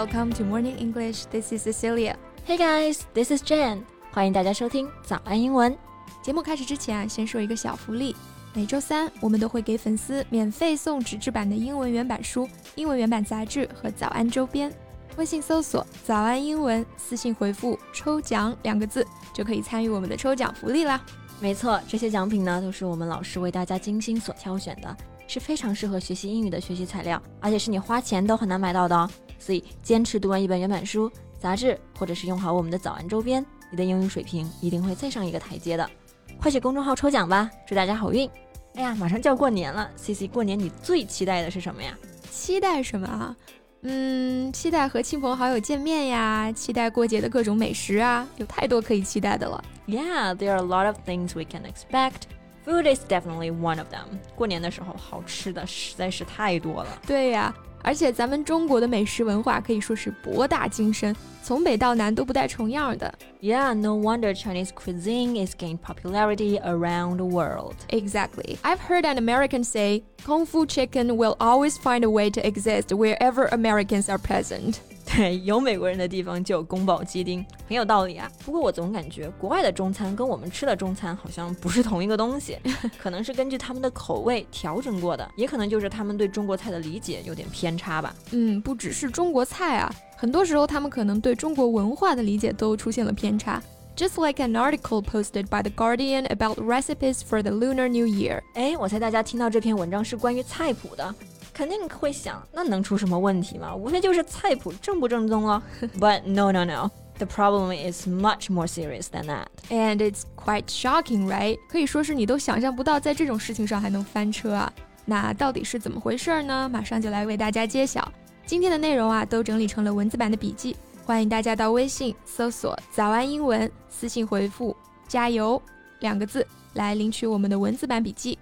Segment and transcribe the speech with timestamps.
[0.00, 1.26] welcome to Morning English.
[1.26, 2.16] This is Cecilia.
[2.46, 3.82] Hey guys, this is Jan.
[4.10, 5.76] 欢迎大家收听早安英文。
[6.22, 8.16] 节目开始之前啊，先说一个小福利。
[8.54, 14.72] 每周三我们都会给粉丝免费送纸质版的英文原版书、英文原版杂志和早安周边。
[15.18, 20.98] 微信搜索“早安英文”，私信回复“抽奖”两个字，就可以参与我们的抽奖福利啦。
[21.40, 29.10] 没错，这些奖品呢都是我们老师为大家精心所挑选的，是非常适合学习英语的学习材料，而且是你花钱都很难买到的哦。
[29.40, 35.90] 所以坚持读完一本原版书、杂志，或者是用好我们的早安周边，你的英语水平一定会再上一个台阶的。
[36.38, 38.30] 快去公众号抽奖吧，祝大家好运！
[38.74, 41.98] 哎呀，马上就要过年了，C C，过年你最期待的是什么呀？
[42.30, 43.36] 期待什么啊？
[43.82, 49.64] 嗯，期待和亲朋好友见面呀，期待过节的各种美食啊，有太多可以期待的了。
[49.86, 52.28] Yeah, there are a lot of things we can expect.
[52.64, 54.18] Food is definitely one of them.
[54.36, 56.98] 过年的时候，好吃的实在是太多了。
[57.06, 57.54] 对呀。
[57.82, 63.12] 而且咱们中国的美食文化可以说是博大精深，从北到南都不带重样的。
[63.40, 67.74] Yeah, no wonder Chinese cuisine is gaining popularity around the world.
[67.88, 68.58] Exactly.
[68.62, 72.92] I've heard an American say, Kung Pao chicken will always find a way to exist
[72.92, 74.80] wherever Americans are present.
[75.12, 78.30] 对，有美国人的地方就有宫保鸡丁，很有道理啊。
[78.44, 82.56] 不过我总感觉国外的中餐跟我们吃的中餐好像不是同一个东西，
[82.96, 88.14] 可能是根据他们的口味调整过的，也可能就是他们对中国菜的理解有点偏差吧。
[88.30, 93.60] 嗯，不只是中国菜啊，很多时候他们可能对中国文化的理解都出现了偏差。
[93.96, 98.40] Just like an article posted by The Guardian about recipes for the Lunar New Year。
[98.54, 101.14] 哎，我猜大家听到这篇文章是关于菜谱的。
[101.60, 103.76] 肯定会想，那能出什么问题吗？
[103.76, 105.62] 无非就是菜谱正不正宗哦。
[106.00, 106.90] But no, no, no.
[107.18, 109.48] The problem is much more serious than that.
[109.68, 111.58] And it's quite shocking, right?
[111.68, 114.72] 可以说是你都想象不到，在这种事情上还能翻车啊。
[115.04, 116.66] 那到底是怎么回事呢？
[116.66, 118.10] 马上就来为大家揭晓。
[118.46, 120.74] 今天的内容啊，都整理成了文字版的笔记，
[121.04, 124.74] 欢迎大家到微信搜索“早安英文”，私信回复
[125.06, 125.60] “加油”
[126.00, 128.38] 两个字来领取我们的文字版笔记。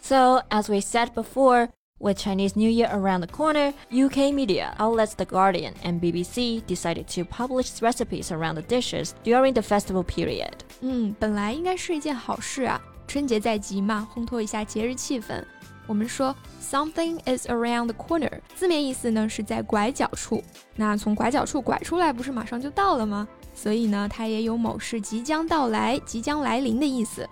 [0.00, 1.68] So as we said before.
[1.99, 7.05] With Chinese New Year around the corner, UK media outlets The Guardian and BBC decided
[7.15, 10.51] to publish recipes around the dishes during the festival period.
[10.81, 15.43] 嗯，本来应该是一件好事啊，春节在即嘛，烘托一下节日气氛。
[15.85, 20.43] 我们说 something is around the corner，字面意思呢是在拐角处。
[20.75, 23.27] 那从拐角处拐出来，不是马上就到了吗？
[23.53, 27.29] 所以呢，它也有某事即将到来、即将来临的意思。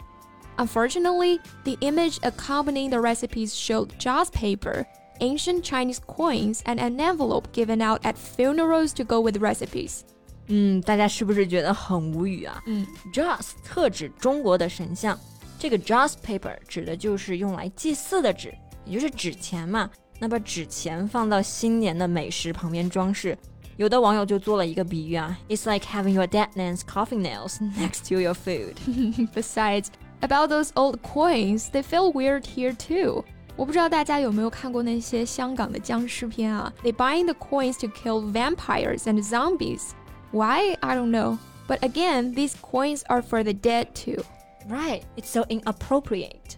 [0.57, 4.85] Unfortunately, the image accompanying the recipes showed joss paper,
[5.21, 10.01] ancient Chinese coins, and an envelope given out at funerals to go with recipes.
[10.47, 12.61] 嗯，大家是不是觉得很无语啊？
[12.65, 15.17] 嗯，Joss 特指中国的神像，
[15.57, 18.53] 这个 Joss paper 指的就是用来祭祀的纸，
[18.83, 19.89] 也就是纸钱嘛。
[20.19, 23.37] 那把纸钱放到新年的美食旁边装饰，
[23.77, 28.73] 有的网友就做了一个比喻啊，It's like having your dead man's coffin nails next to your food.
[29.33, 29.85] Besides,
[30.23, 33.23] about those old coins, they feel weird here too.
[33.55, 36.73] 我不知道大家有没有看过那些香港的僵尸片啊？
[36.83, 39.91] They buying the coins to kill vampires and zombies.
[40.31, 40.75] Why?
[40.79, 41.37] I don't know.
[41.67, 44.23] But again, these coins are for the dead too.
[44.69, 45.03] Right?
[45.17, 46.57] It's so inappropriate.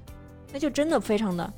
[0.53, 1.51] 那就真的非常的，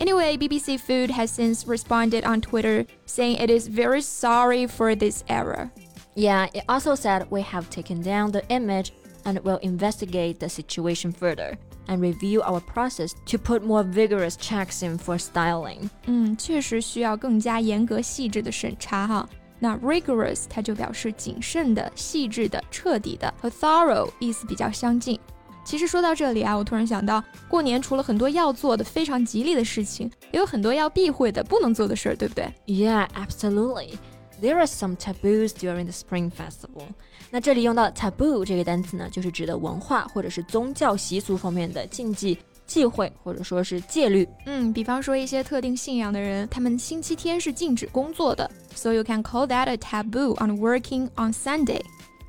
[0.00, 5.22] Anyway, BBC Food has since responded on Twitter saying it is very sorry for this
[5.28, 5.70] error.
[6.16, 8.92] Yeah, it also said we have taken down the image
[9.24, 11.56] and will investigate the situation further
[11.86, 15.88] and review our process to put more vigorous checks in for styling.
[16.06, 19.28] 嗯，确实需要更加严格细致的审查哈。
[19.58, 25.18] 那 rigorous 它就表示谨慎的、细致的、彻底的，和 thorough 意思比较相近。
[25.62, 32.50] 其实说到这里啊，我突然想到，过年除了很多要做的非常吉利的事情，也有很多要避讳的、不能做的事儿，对不对？
[32.66, 33.94] Yeah, absolutely.
[34.40, 36.86] There are some taboos during the Spring Festival.
[37.30, 42.38] 那这里用到 taboo 这个单词呢，就是指的文化或者是宗教习俗方面的禁忌。
[42.66, 44.28] 忌讳或者说是戒律。
[44.46, 48.48] 嗯，比方说一些特定信仰的人，他们星期天是禁止工作的。
[48.76, 51.80] So you can call that a taboo on working on Sunday.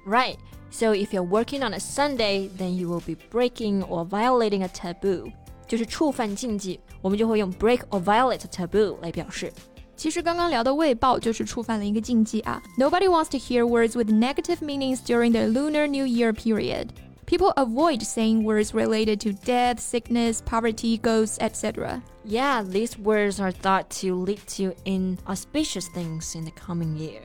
[0.04, 0.38] Right.
[0.72, 4.68] So if you're working on a Sunday, then you will be breaking or violating a
[4.70, 5.32] taboo.
[5.68, 9.54] 就是触犯禁忌，我们就会用 break or violate a taboo 来表示。
[9.96, 12.62] 其实刚刚聊的卫报就是触犯了一个禁忌啊。
[12.78, 16.88] Nobody wants to hear words with negative meanings during the Lunar New Year period.
[17.28, 22.02] People avoid saying words related to death, sickness, poverty, ghosts, etc.
[22.26, 27.22] Yeah, these words are thought to lead to inauspicious things in the coming year.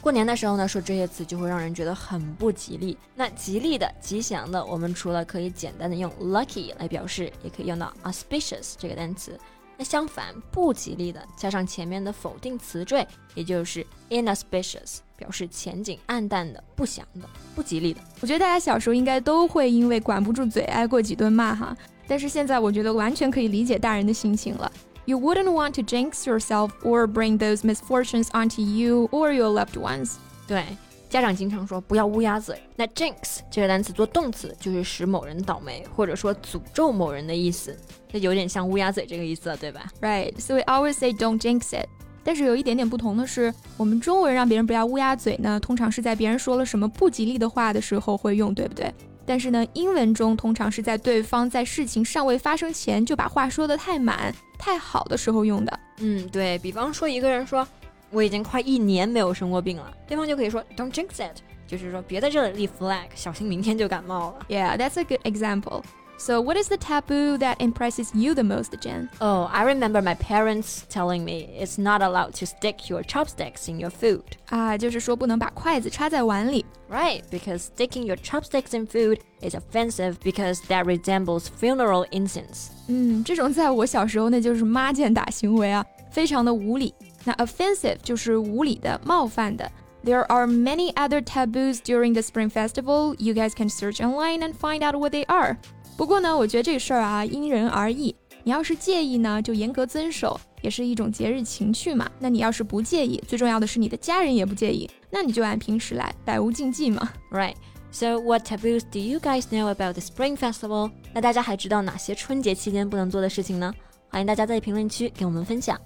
[0.00, 2.96] 过年的时候呢，说这些词就会让人觉得很不吉利。
[3.14, 9.38] 那吉利的、吉祥的，我们除了可以简单的用 lucky 来表示，也可以用到 auspicious 这个单词。
[9.77, 17.99] 那相反，不吉利的加上前面的否定词缀，也就是 inauspicious，表示前景暗淡的、不祥的、不吉利的。
[18.21, 21.75] 我觉得大家小时候应该都会因为管不住嘴挨过几顿骂哈，
[22.07, 24.71] 但是现在我觉得完全可以理解大人的心情了。
[25.05, 30.13] You wouldn't want to jinx yourself or bring those misfortunes onto you or your loved ones。
[30.47, 30.63] 对。
[31.09, 32.59] 家长经常说不要乌鸦嘴。
[32.75, 37.77] 那 jinx 这个单词做动词就是使某人倒霉，或者说诅咒某人的意思，
[38.11, 40.33] 这有点像乌鸦嘴这个意思了，对吧？Right.
[40.39, 41.87] So we always say don't jinx it.
[42.23, 48.93] 但是有一点点不同的是，我们中文让别人不要乌鸦嘴呢，通常是在别人说了什么不吉利的话的时候会用，对不对？
[49.27, 55.79] 但是呢，英文中通常是在对方在事情尚未发生前就把话说得太满、太好的时候用的。
[55.97, 57.67] 嗯，对比方说一个人说。
[58.10, 61.36] 我已经快一年没有生过病了，对方就可以说 Don't jinx it，
[61.66, 64.46] 就是说别在这里立 flag，小心明天就感冒了。
[64.48, 65.82] Yeah, that's a good example.
[66.18, 69.08] So, what is the taboo that impresses you the most, Jen?
[69.20, 73.78] Oh, I remember my parents telling me it's not allowed to stick your chopsticks in
[73.78, 74.24] your food.
[74.50, 76.66] 啊，就是说不能把筷子插在碗里。
[76.90, 82.66] Right, because sticking your chopsticks in food is offensive because that resembles funeral incense.
[82.88, 86.92] 嗯，这种在我小时候那就是妈见打行为啊，非常的无理。
[87.24, 89.70] 那 offensive 就是无理的、冒犯的。
[90.04, 93.14] There are many other taboos during the Spring Festival.
[93.18, 95.58] You guys can search online and find out what they are.
[95.96, 98.16] 不过呢，我觉得这事儿啊因人而异。
[98.42, 102.10] 你要是介意呢，就严格遵守，也是一种节日情趣嘛。
[102.18, 107.12] 那你要是不介意，最重要的是你的家人也不介意，那你就按平时来，百无禁忌嘛。
[107.30, 107.54] Right.
[107.92, 110.90] So what taboos do you guys know about the Spring Festival?
[111.12, 113.74] 那大家还知道哪些春节期间不能做的事情呢？
[114.08, 115.78] 欢迎大家在评论区给我们分享。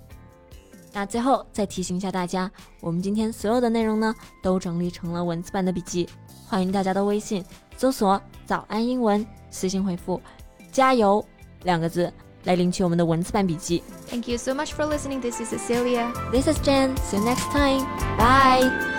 [0.91, 2.49] 那最后再提醒一下大家，
[2.81, 6.09] 我们今天所有的内容呢，都整理成了文字版的笔记，
[6.47, 7.43] 欢迎大家到微信
[7.77, 10.19] 搜索“早安英文”，私信回复
[10.71, 11.23] “加油”
[11.63, 12.11] 两个字
[12.43, 13.83] 来领取我们的文字版笔记。
[14.09, 15.21] Thank you so much for listening.
[15.21, 16.11] This is Cecilia.
[16.31, 16.95] This is Jen.
[16.97, 17.85] See you next time.
[18.17, 18.98] Bye.